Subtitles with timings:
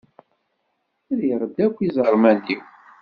[1.17, 2.61] Rriɣ-d akk iẓerman-iw.